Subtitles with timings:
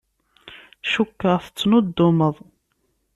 [0.91, 2.35] Cukkeɣ tettnuddumeḍ.